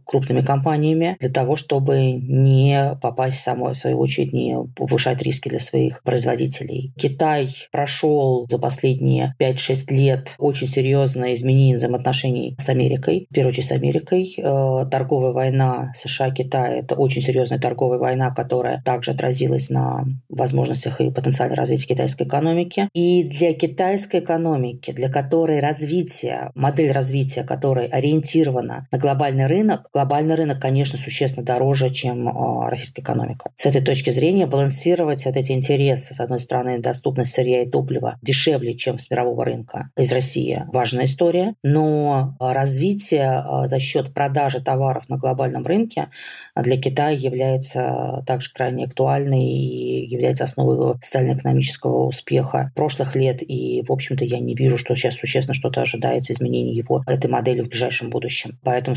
крупными 0.10 0.42
компаниями, 0.42 1.16
для 1.20 1.30
того, 1.30 1.56
чтобы 1.56 2.13
не 2.13 2.98
попасть 3.01 3.39
самой, 3.39 3.74
в 3.74 3.78
свою 3.78 4.00
очередь, 4.00 4.34
не 4.34 4.58
повышать 4.75 5.22
риски 5.22 5.50
для 5.50 5.60
своих 5.60 6.01
производителей. 6.04 6.94
Китай 6.98 7.50
прошел 7.72 8.48
за 8.50 8.58
последние 8.58 9.36
5-6 9.39 9.94
лет 9.94 10.36
очень 10.39 10.68
серьезное 10.68 11.36
изменение 11.36 11.75
взаимоотношений 11.75 12.56
с 12.58 12.70
Америкой, 12.70 13.28
в 13.30 13.34
первую 13.34 13.51
очередь 13.51 13.68
с 13.68 13.72
Америкой. 13.72 14.34
Э, 14.38 14.86
торговая 14.89 15.32
война 15.32 15.92
США-Китая– 15.96 16.78
это 16.80 16.96
очень 16.96 17.22
серьезная 17.22 17.60
торговая 17.60 18.00
война, 18.00 18.32
которая 18.32 18.82
также 18.84 19.12
отразилась 19.12 19.70
на 19.70 20.06
возможностях 20.28 21.01
и 21.01 21.12
потенциале 21.12 21.54
развития 21.54 21.88
китайской 21.88 22.24
экономики. 22.24 22.89
И 22.94 23.24
для 23.24 23.54
китайской 23.54 24.22
экономики, 24.22 24.92
для 24.92 25.10
которой 25.10 25.60
развитие 25.60 26.51
модель 26.56 26.92
развития, 26.92 27.44
которая 27.44 27.88
ориентирована 27.88 28.88
на 28.92 28.98
глобальный 28.98 29.46
рынок, 29.46 29.88
глобальный 30.00 30.36
рынок, 30.36 30.62
конечно, 30.62 30.98
существенно 30.98 31.46
дороже, 31.46 31.89
чем 31.89 32.29
а, 32.29 32.70
российская 32.70 33.01
экономика. 33.01 33.51
С 33.58 33.65
этой 33.65 33.82
точки 33.82 34.12
зрения 34.12 34.46
балансировать 34.46 35.25
вот 35.25 35.36
эти 35.36 35.51
интересы, 35.51 36.13
с 36.13 36.22
одной 36.22 36.39
стороны, 36.39 36.79
доступность 36.79 37.34
сырья 37.34 37.63
и 37.63 37.70
топлива 37.70 38.18
дешевле, 38.22 38.75
чем 38.75 38.98
с 38.98 39.10
мирового 39.10 39.44
рынка 39.44 39.89
из 39.98 40.10
России, 40.13 40.63
важная 40.72 41.03
история, 41.03 41.56
но 41.63 42.38
развитие 42.39 43.44
а, 43.46 43.68
за 43.68 43.79
счет 43.79 44.13
продажи 44.13 44.62
товаров 44.62 45.10
на 45.10 45.18
глобальном 45.18 45.65
рынке 45.65 46.08
для 46.56 46.77
Китая 46.77 47.10
является 47.10 48.24
также 48.25 48.53
крайне 48.53 48.86
актуальной 48.86 49.44
и 49.44 50.06
является 50.06 50.46
основой 50.46 50.96
социально-экономического 51.01 52.06
успеха 52.06 52.72
прошлых 52.74 53.15
лет. 53.15 53.41
И, 53.41 53.84
в 53.86 53.91
общем-то, 53.91 54.24
я 54.24 54.39
не 54.39 54.56
вижу, 54.56 54.77
что 54.77 54.96
сейчас 54.96 55.15
существенно 55.15 55.56
что-то 55.56 55.82
ожидается 55.82 56.32
изменению 56.32 56.74
его 56.74 57.03
этой 57.06 57.29
модели 57.29 57.62
в 57.62 57.68
ближайшем 57.68 58.10
будущем. 58.10 58.58
Поэтому 58.63 58.96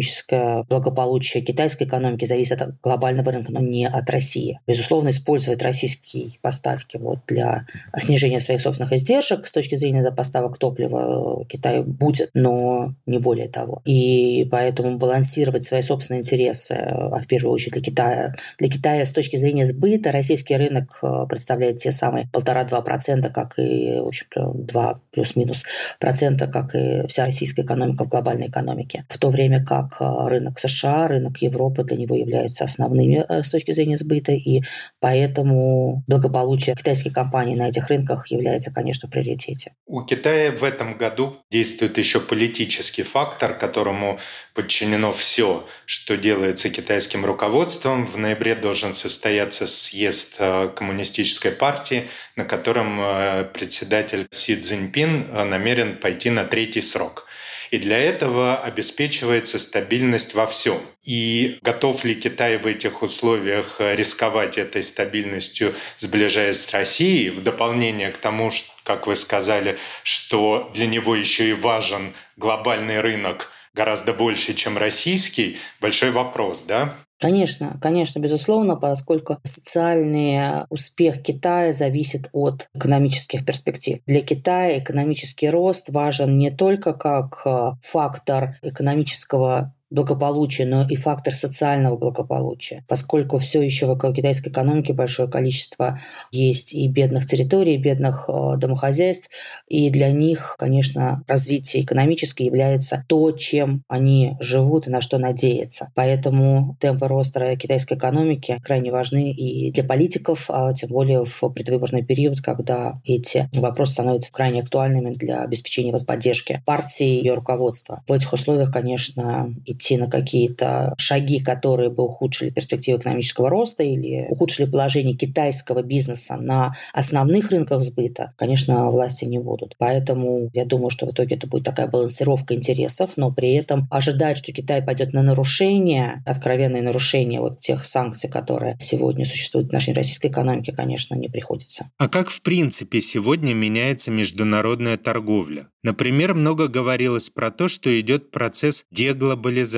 социально-экономическое 0.00 0.64
благополучие 0.68 1.42
китайской 1.42 1.84
экономики 1.84 2.24
зависит 2.24 2.60
от 2.62 2.80
глобального 2.80 3.32
рынка, 3.32 3.52
но 3.52 3.60
не 3.60 3.86
от 3.86 4.08
России. 4.10 4.60
Безусловно, 4.66 5.10
использовать 5.10 5.62
российские 5.62 6.28
поставки 6.40 6.96
вот 6.96 7.20
для 7.26 7.66
снижения 7.96 8.40
своих 8.40 8.60
собственных 8.60 8.92
издержек 8.92 9.46
с 9.46 9.52
точки 9.52 9.74
зрения 9.74 10.10
поставок 10.10 10.58
топлива 10.58 11.44
Китай 11.46 11.82
будет, 11.82 12.30
но 12.34 12.94
не 13.06 13.18
более 13.18 13.48
того. 13.48 13.82
И 13.84 14.46
поэтому 14.50 14.98
балансировать 14.98 15.64
свои 15.64 15.82
собственные 15.82 16.20
интересы, 16.20 16.72
а 16.72 17.18
в 17.18 17.26
первую 17.26 17.52
очередь 17.52 17.74
для 17.74 17.82
Китая, 17.82 18.34
для 18.58 18.68
Китая 18.68 19.06
с 19.06 19.12
точки 19.12 19.36
зрения 19.36 19.66
сбыта 19.66 20.12
российский 20.12 20.56
рынок 20.56 20.98
э, 21.02 21.26
представляет 21.28 21.78
те 21.78 21.92
самые 21.92 22.28
полтора-два 22.32 22.80
процента, 22.82 23.30
как 23.30 23.58
и, 23.58 24.00
в 24.00 24.08
общем-то, 24.08 24.52
два 24.54 25.00
плюс-минус 25.12 25.64
процента, 25.98 26.46
как 26.46 26.74
и 26.74 27.06
вся 27.06 27.26
российская 27.26 27.62
экономика 27.62 28.04
в 28.04 28.08
глобальной 28.08 28.48
экономике. 28.48 29.04
В 29.08 29.18
то 29.18 29.30
время 29.30 29.64
как 29.64 29.89
рынок, 29.90 29.96
а, 30.00 30.28
рынок 30.28 30.58
США, 30.58 31.08
рынок 31.08 31.38
Европы 31.38 31.84
для 31.84 31.96
него 31.96 32.16
являются 32.16 32.64
основными 32.64 33.24
э, 33.28 33.42
с 33.42 33.50
точки 33.50 33.72
зрения 33.72 33.96
сбыта, 33.96 34.32
и 34.32 34.62
поэтому 35.00 36.02
благополучие 36.06 36.74
китайских 36.74 37.12
компаний 37.12 37.56
на 37.56 37.68
этих 37.68 37.88
рынках 37.88 38.28
является, 38.28 38.70
конечно, 38.70 39.08
в 39.08 39.12
приоритете. 39.12 39.72
У 39.86 40.02
Китая 40.02 40.52
в 40.52 40.64
этом 40.64 40.96
году 40.96 41.36
действует 41.50 41.98
еще 41.98 42.20
политический 42.20 43.02
фактор, 43.02 43.54
которому 43.58 44.18
подчинено 44.54 45.12
все, 45.12 45.64
что 45.86 46.16
делается 46.16 46.70
китайским 46.70 47.24
руководством. 47.24 48.06
В 48.06 48.16
ноябре 48.16 48.54
должен 48.54 48.94
состояться 48.94 49.66
съезд 49.66 50.36
э, 50.38 50.68
коммунистической 50.74 51.52
партии, 51.52 52.04
на 52.36 52.44
котором 52.44 53.00
э, 53.00 53.44
председатель 53.44 54.26
Си 54.30 54.56
Цзиньпин 54.56 55.50
намерен 55.50 55.96
пойти 55.96 56.30
на 56.30 56.44
третий 56.44 56.82
срок. 56.82 57.26
И 57.70 57.78
для 57.78 57.98
этого 57.98 58.58
обеспечивается 58.58 59.58
стабильность 59.58 60.34
во 60.34 60.46
всем. 60.46 60.80
И 61.04 61.58
готов 61.62 62.04
ли 62.04 62.14
Китай 62.14 62.58
в 62.58 62.66
этих 62.66 63.02
условиях 63.02 63.76
рисковать 63.78 64.58
этой 64.58 64.82
стабильностью, 64.82 65.74
сближаясь 65.96 66.60
с 66.60 66.72
Россией, 66.72 67.30
в 67.30 67.42
дополнение 67.42 68.10
к 68.10 68.16
тому, 68.16 68.50
как 68.82 69.06
вы 69.06 69.14
сказали, 69.14 69.78
что 70.02 70.70
для 70.74 70.86
него 70.86 71.14
еще 71.14 71.50
и 71.50 71.52
важен 71.52 72.12
глобальный 72.36 73.00
рынок 73.00 73.52
гораздо 73.74 74.12
больше, 74.12 74.54
чем 74.54 74.76
российский, 74.76 75.58
большой 75.80 76.10
вопрос, 76.10 76.62
да? 76.62 76.94
Конечно, 77.20 77.78
конечно, 77.82 78.18
безусловно, 78.18 78.76
поскольку 78.76 79.36
социальный 79.44 80.64
успех 80.70 81.22
Китая 81.22 81.74
зависит 81.74 82.30
от 82.32 82.70
экономических 82.74 83.44
перспектив. 83.44 84.00
Для 84.06 84.22
Китая 84.22 84.78
экономический 84.78 85.50
рост 85.50 85.90
важен 85.90 86.36
не 86.36 86.50
только 86.50 86.94
как 86.94 87.42
э, 87.44 87.72
фактор 87.82 88.56
экономического 88.62 89.74
благополучия, 89.90 90.64
но 90.64 90.86
и 90.88 90.96
фактор 90.96 91.34
социального 91.34 91.96
благополучия, 91.96 92.84
поскольку 92.88 93.38
все 93.38 93.60
еще 93.60 93.86
в 93.86 94.12
китайской 94.12 94.50
экономике 94.50 94.92
большое 94.92 95.28
количество 95.28 95.98
есть 96.30 96.72
и 96.72 96.86
бедных 96.88 97.26
территорий, 97.26 97.74
и 97.74 97.78
бедных 97.78 98.28
э, 98.28 98.56
домохозяйств, 98.56 99.28
и 99.68 99.90
для 99.90 100.10
них, 100.10 100.56
конечно, 100.58 101.22
развитие 101.26 101.82
экономическое 101.82 102.44
является 102.44 103.04
то, 103.08 103.32
чем 103.32 103.82
они 103.88 104.36
живут 104.40 104.86
и 104.86 104.90
на 104.90 105.00
что 105.00 105.18
надеются. 105.18 105.90
Поэтому 105.94 106.76
темпы 106.80 107.08
роста 107.08 107.56
китайской 107.56 107.94
экономики 107.94 108.60
крайне 108.62 108.92
важны 108.92 109.32
и 109.32 109.72
для 109.72 109.84
политиков, 109.84 110.46
а 110.48 110.72
тем 110.72 110.90
более 110.90 111.24
в 111.24 111.48
предвыборный 111.48 112.04
период, 112.04 112.40
когда 112.40 113.00
эти 113.04 113.48
вопросы 113.52 113.92
становятся 113.92 114.32
крайне 114.32 114.62
актуальными 114.62 115.14
для 115.14 115.42
обеспечения 115.42 115.92
вот 115.92 116.06
поддержки 116.06 116.62
партии 116.64 117.16
и 117.16 117.16
ее 117.18 117.34
руководства. 117.34 118.02
В 118.06 118.12
этих 118.12 118.32
условиях, 118.32 118.72
конечно, 118.72 119.52
и 119.64 119.74
идти 119.80 119.96
на 119.96 120.08
какие-то 120.08 120.94
шаги, 120.98 121.40
которые 121.42 121.90
бы 121.90 122.04
ухудшили 122.04 122.50
перспективы 122.50 122.98
экономического 122.98 123.48
роста 123.48 123.82
или 123.82 124.26
ухудшили 124.28 124.70
положение 124.70 125.16
китайского 125.16 125.82
бизнеса 125.82 126.36
на 126.36 126.74
основных 126.92 127.50
рынках 127.50 127.80
сбыта, 127.80 128.32
конечно, 128.36 128.90
власти 128.90 129.24
не 129.24 129.38
будут. 129.38 129.74
Поэтому 129.78 130.50
я 130.52 130.64
думаю, 130.64 130.90
что 130.90 131.06
в 131.06 131.12
итоге 131.12 131.36
это 131.36 131.46
будет 131.46 131.64
такая 131.64 131.88
балансировка 131.88 132.54
интересов, 132.54 133.10
но 133.16 133.32
при 133.32 133.54
этом 133.54 133.88
ожидать, 133.90 134.36
что 134.36 134.52
Китай 134.52 134.82
пойдет 134.82 135.12
на 135.12 135.22
нарушение, 135.22 136.22
откровенное 136.26 136.82
нарушение 136.82 137.40
вот 137.40 137.58
тех 137.58 137.84
санкций, 137.84 138.28
которые 138.28 138.76
сегодня 138.80 139.24
существуют 139.24 139.70
в 139.70 139.72
нашей 139.72 139.94
российской 139.94 140.28
экономике, 140.28 140.72
конечно, 140.72 141.14
не 141.14 141.28
приходится. 141.28 141.90
А 141.98 142.08
как 142.08 142.28
в 142.28 142.42
принципе 142.42 143.00
сегодня 143.00 143.54
меняется 143.54 144.10
международная 144.10 144.96
торговля? 144.96 145.68
Например, 145.82 146.34
много 146.34 146.68
говорилось 146.68 147.30
про 147.30 147.50
то, 147.50 147.68
что 147.68 147.98
идет 147.98 148.30
процесс 148.30 148.84
деглобализации. 148.90 149.69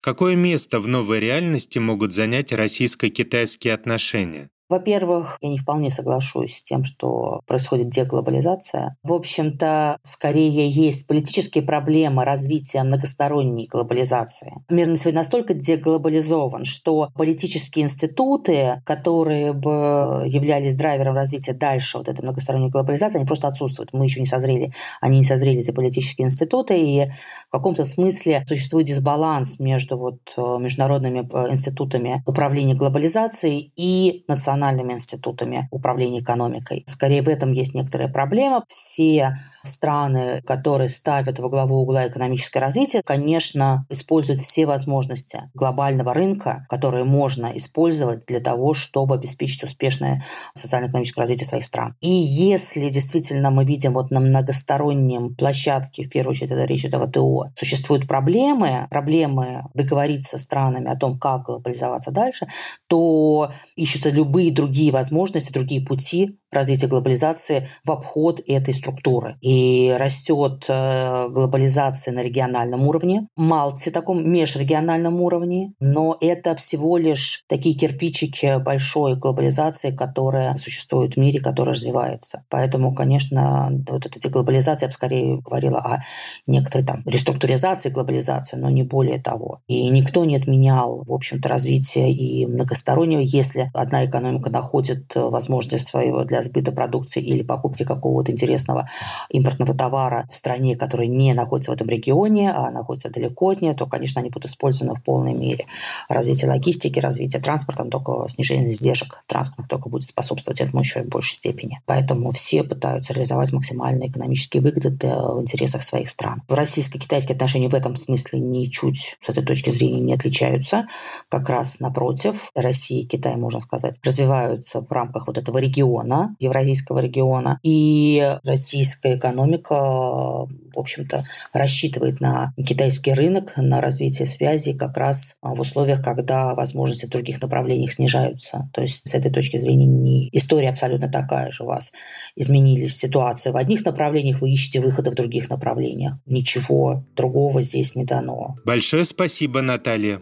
Какое 0.00 0.36
место 0.36 0.80
в 0.80 0.88
новой 0.88 1.20
реальности 1.20 1.78
могут 1.78 2.12
занять 2.12 2.52
российско-китайские 2.52 3.74
отношения? 3.74 4.50
Во-первых, 4.68 5.38
я 5.40 5.48
не 5.48 5.58
вполне 5.58 5.90
соглашусь 5.90 6.58
с 6.58 6.62
тем, 6.62 6.84
что 6.84 7.40
происходит 7.46 7.88
деглобализация. 7.88 8.96
В 9.02 9.12
общем-то, 9.12 9.98
скорее 10.04 10.68
есть 10.68 11.06
политические 11.06 11.64
проблемы 11.64 12.24
развития 12.24 12.82
многосторонней 12.82 13.66
глобализации. 13.66 14.52
Мир 14.68 14.88
на 14.88 14.96
сегодня 14.96 15.20
настолько 15.20 15.54
деглобализован, 15.54 16.64
что 16.64 17.10
политические 17.14 17.86
институты, 17.86 18.82
которые 18.84 19.54
бы 19.54 20.22
являлись 20.26 20.74
драйвером 20.74 21.14
развития 21.14 21.54
дальше 21.54 21.98
вот 21.98 22.08
этой 22.08 22.22
многосторонней 22.22 22.68
глобализации, 22.68 23.18
они 23.18 23.26
просто 23.26 23.48
отсутствуют. 23.48 23.92
Мы 23.92 24.04
еще 24.04 24.20
не 24.20 24.26
созрели. 24.26 24.72
Они 25.00 25.18
не 25.18 25.24
созрели, 25.24 25.60
эти 25.60 25.70
политические 25.70 26.26
институты, 26.26 26.78
и 26.78 27.10
в 27.48 27.52
каком-то 27.52 27.84
смысле 27.84 28.44
существует 28.46 28.86
дисбаланс 28.86 29.58
между 29.58 29.96
вот 29.96 30.18
э, 30.36 30.58
международными 30.60 31.28
э, 31.32 31.52
институтами 31.52 32.22
управления 32.26 32.74
глобализацией 32.74 33.72
и 33.76 34.24
национальными 34.28 34.57
национальными 34.58 34.94
институтами 34.94 35.68
управления 35.70 36.20
экономикой. 36.20 36.84
Скорее, 36.86 37.22
в 37.22 37.28
этом 37.28 37.52
есть 37.52 37.74
некоторая 37.74 38.08
проблема. 38.08 38.64
Все 38.68 39.36
страны, 39.62 40.42
которые 40.46 40.88
ставят 40.88 41.38
во 41.38 41.48
главу 41.48 41.76
угла 41.76 42.06
экономическое 42.06 42.60
развитие, 42.60 43.02
конечно, 43.02 43.86
используют 43.88 44.40
все 44.40 44.66
возможности 44.66 45.50
глобального 45.54 46.12
рынка, 46.12 46.66
которые 46.68 47.04
можно 47.04 47.52
использовать 47.54 48.26
для 48.26 48.40
того, 48.40 48.74
чтобы 48.74 49.14
обеспечить 49.14 49.62
успешное 49.62 50.22
социально-экономическое 50.54 51.22
развитие 51.22 51.46
своих 51.46 51.64
стран. 51.64 51.94
И 52.00 52.10
если 52.10 52.88
действительно 52.88 53.50
мы 53.50 53.64
видим 53.64 53.94
вот 53.94 54.10
на 54.10 54.20
многостороннем 54.20 55.34
площадке, 55.34 56.02
в 56.02 56.10
первую 56.10 56.32
очередь 56.32 56.50
это 56.50 56.64
речь 56.64 56.84
о 56.84 57.06
ВТО, 57.06 57.50
существуют 57.54 58.08
проблемы, 58.08 58.86
проблемы 58.90 59.64
договориться 59.74 60.38
с 60.38 60.42
странами 60.42 60.90
о 60.90 60.96
том, 60.96 61.18
как 61.18 61.44
глобализоваться 61.44 62.10
дальше, 62.10 62.46
то 62.88 63.50
ищутся 63.76 64.10
любые 64.10 64.47
любые 64.48 64.52
другие 64.54 64.92
возможности, 64.92 65.52
другие 65.52 65.80
пути 65.80 66.38
развития 66.50 66.86
глобализации 66.86 67.68
в 67.84 67.90
обход 67.90 68.40
этой 68.46 68.72
структуры. 68.72 69.36
И 69.42 69.94
растет 69.98 70.64
э, 70.68 71.28
глобализация 71.28 72.14
на 72.14 72.22
региональном 72.22 72.86
уровне, 72.86 73.28
Малте 73.36 73.90
таком 73.90 74.28
межрегиональном 74.30 75.20
уровне, 75.20 75.72
но 75.80 76.16
это 76.20 76.54
всего 76.54 76.96
лишь 76.96 77.44
такие 77.48 77.76
кирпичики 77.76 78.58
большой 78.58 79.16
глобализации, 79.16 79.90
которая 79.90 80.56
существует 80.56 81.14
в 81.14 81.16
мире, 81.18 81.40
которая 81.40 81.74
развивается. 81.74 82.44
Поэтому, 82.48 82.94
конечно, 82.94 83.70
вот 83.88 84.06
эта 84.06 84.18
деглобализация, 84.18 84.86
я 84.86 84.88
бы 84.88 84.92
скорее 84.92 85.40
говорила 85.40 85.78
о 85.78 86.00
некоторой 86.46 86.86
там 86.86 87.02
реструктуризации 87.04 87.90
глобализации, 87.90 88.56
но 88.56 88.70
не 88.70 88.84
более 88.84 89.20
того. 89.20 89.60
И 89.66 89.88
никто 89.90 90.24
не 90.24 90.36
отменял, 90.36 91.04
в 91.04 91.12
общем-то, 91.12 91.48
развитие 91.48 92.12
и 92.12 92.46
многостороннего, 92.46 93.20
если 93.20 93.68
одна 93.74 94.04
экономика 94.04 94.37
находит 94.46 95.14
возможность 95.14 95.86
своего 95.86 96.24
для 96.24 96.42
сбыта 96.42 96.72
продукции 96.72 97.22
или 97.22 97.42
покупки 97.42 97.84
какого-то 97.84 98.32
интересного 98.32 98.88
импортного 99.30 99.74
товара 99.74 100.26
в 100.30 100.34
стране, 100.34 100.76
которая 100.76 101.08
не 101.08 101.34
находится 101.34 101.70
в 101.70 101.74
этом 101.74 101.88
регионе, 101.88 102.52
а 102.52 102.70
находится 102.70 103.10
далеко 103.10 103.50
от 103.50 103.60
нее, 103.60 103.74
то, 103.74 103.86
конечно, 103.86 104.20
они 104.20 104.30
будут 104.30 104.50
использованы 104.50 104.94
в 104.98 105.02
полной 105.02 105.34
мере. 105.34 105.66
Развитие 106.08 106.50
логистики, 106.50 106.98
развитие 107.00 107.42
транспорта, 107.42 107.84
только 107.84 108.26
снижение 108.28 108.70
издержек 108.70 109.22
транспорта 109.26 109.68
только 109.68 109.88
будет 109.90 110.08
способствовать 110.08 110.60
этому 110.60 110.80
еще 110.80 111.02
в 111.02 111.08
большей 111.08 111.36
степени. 111.36 111.80
Поэтому 111.84 112.30
все 112.30 112.64
пытаются 112.64 113.12
реализовать 113.12 113.52
максимальные 113.52 114.08
экономические 114.08 114.62
выгоды 114.62 114.88
в 114.88 115.40
интересах 115.40 115.82
своих 115.82 116.08
стран. 116.08 116.42
В 116.48 116.54
российско-китайские 116.54 117.34
отношения 117.34 117.68
в 117.68 117.74
этом 117.74 117.94
смысле 117.94 118.40
ничуть 118.40 119.16
с 119.20 119.28
этой 119.28 119.44
точки 119.44 119.70
зрения 119.70 120.00
не 120.00 120.14
отличаются. 120.14 120.86
Как 121.28 121.48
раз 121.50 121.80
напротив, 121.80 122.50
Россия 122.54 123.02
и 123.02 123.06
Китай, 123.06 123.36
можно 123.36 123.60
сказать, 123.60 123.98
развиваются 124.02 124.80
в 124.80 124.90
рамках 124.90 125.26
вот 125.26 125.36
этого 125.36 125.58
региона, 125.58 126.34
евразийского 126.38 127.00
региона. 127.00 127.58
И 127.62 128.38
российская 128.44 129.16
экономика, 129.16 129.74
в 129.74 130.48
общем-то, 130.74 131.24
рассчитывает 131.52 132.20
на 132.20 132.54
китайский 132.66 133.12
рынок, 133.12 133.54
на 133.56 133.80
развитие 133.80 134.26
связи 134.26 134.72
как 134.72 134.96
раз 134.96 135.36
в 135.42 135.60
условиях, 135.60 135.97
когда 135.98 136.54
возможности 136.54 137.06
в 137.06 137.10
других 137.10 137.40
направлениях 137.40 137.92
снижаются. 137.92 138.70
То 138.72 138.82
есть 138.82 139.08
с 139.08 139.14
этой 139.14 139.32
точки 139.32 139.56
зрения 139.56 139.86
не... 139.86 140.28
история 140.32 140.70
абсолютно 140.70 141.08
такая 141.08 141.50
же. 141.50 141.64
У 141.64 141.66
вас 141.66 141.92
изменились 142.36 142.96
ситуации 142.96 143.50
в 143.50 143.56
одних 143.56 143.84
направлениях, 143.84 144.40
вы 144.40 144.50
ищете 144.50 144.80
выхода 144.80 145.10
в 145.10 145.14
других 145.14 145.50
направлениях. 145.50 146.18
Ничего 146.26 147.04
другого 147.16 147.62
здесь 147.62 147.94
не 147.94 148.04
дано. 148.04 148.56
Большое 148.64 149.04
спасибо, 149.04 149.60
Наталья. 149.60 150.20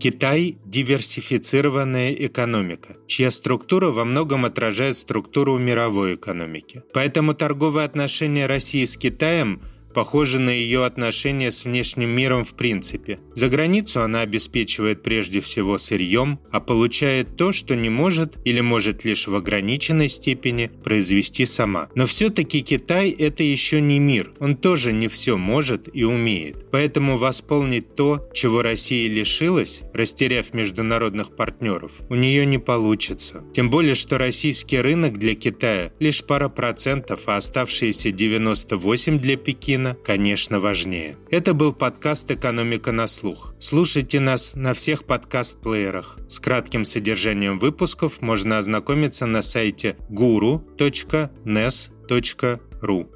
Китай– 0.00 0.56
диверсифицированная 0.64 2.12
экономика, 2.12 2.96
чья 3.06 3.30
структура 3.30 3.90
во 3.90 4.06
многом 4.06 4.46
отражает 4.46 4.96
структуру 4.96 5.58
мировой 5.58 6.14
экономики. 6.14 6.82
Поэтому 6.94 7.34
торговые 7.34 7.84
отношения 7.84 8.46
России 8.46 8.86
с 8.86 8.96
Китаем 8.96 9.60
похоже 9.92 10.38
на 10.38 10.50
ее 10.50 10.84
отношения 10.84 11.50
с 11.50 11.64
внешним 11.64 12.10
миром 12.10 12.44
в 12.44 12.54
принципе. 12.54 13.18
За 13.34 13.48
границу 13.48 14.02
она 14.02 14.20
обеспечивает 14.20 15.02
прежде 15.02 15.40
всего 15.40 15.78
сырьем, 15.78 16.38
а 16.50 16.60
получает 16.60 17.36
то, 17.36 17.52
что 17.52 17.74
не 17.74 17.88
может 17.88 18.38
или 18.44 18.60
может 18.60 19.04
лишь 19.04 19.26
в 19.26 19.34
ограниченной 19.34 20.08
степени 20.08 20.70
произвести 20.84 21.44
сама. 21.44 21.88
Но 21.94 22.06
все-таки 22.06 22.60
Китай– 22.62 23.10
это 23.18 23.42
еще 23.42 23.80
не 23.80 23.98
мир. 23.98 24.32
Он 24.38 24.56
тоже 24.56 24.92
не 24.92 25.08
все 25.08 25.36
может 25.36 25.88
и 25.92 26.04
умеет. 26.04 26.66
Поэтому 26.70 27.18
восполнить 27.18 27.94
то, 27.96 28.28
чего 28.32 28.62
Россия 28.62 29.08
лишилась, 29.08 29.82
растеряв 29.92 30.54
международных 30.54 31.34
партнеров, 31.34 31.92
у 32.08 32.14
нее 32.14 32.46
не 32.46 32.58
получится. 32.58 33.42
Тем 33.52 33.70
более, 33.70 33.94
что 33.94 34.18
российский 34.18 34.78
рынок 34.78 35.18
для 35.18 35.34
Китая 35.34 35.92
лишь 35.98 36.22
пара 36.24 36.48
процентов, 36.48 37.22
а 37.26 37.36
оставшиеся 37.36 38.12
98 38.12 39.18
для 39.18 39.36
Пекина, 39.36 39.79
конечно, 40.04 40.60
важнее. 40.60 41.16
Это 41.30 41.54
был 41.54 41.72
подкаст 41.72 42.30
«Экономика 42.30 42.92
на 42.92 43.06
слух». 43.06 43.54
Слушайте 43.58 44.20
нас 44.20 44.54
на 44.54 44.74
всех 44.74 45.04
подкаст-плеерах. 45.04 46.18
С 46.28 46.38
кратким 46.40 46.84
содержанием 46.84 47.58
выпусков 47.58 48.20
можно 48.20 48.58
ознакомиться 48.58 49.26
на 49.26 49.42
сайте 49.42 49.96
guru.nes.ru. 50.10 50.60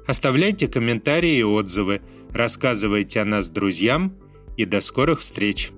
Оставляйте 0.07 0.67
комментарии 0.67 1.37
и 1.37 1.43
отзывы, 1.43 2.01
рассказывайте 2.31 3.21
о 3.21 3.25
нас 3.25 3.49
друзьям 3.49 4.17
и 4.57 4.65
до 4.65 4.81
скорых 4.81 5.19
встреч! 5.19 5.71